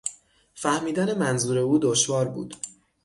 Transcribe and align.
فهمیدن 0.55 1.17
منظور 1.17 1.57
او 1.59 1.79
دشوار 1.81 2.27
بود. 2.27 2.55